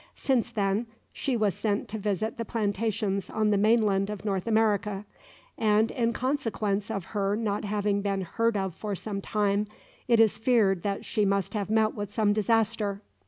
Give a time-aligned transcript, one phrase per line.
[0.15, 5.05] Since then, she was sent to visit the plantations on the mainland of North America;
[5.59, 9.67] and, in consequence of her not having been heard of for some time,
[10.07, 13.03] it is feared that she must have met with some disaster.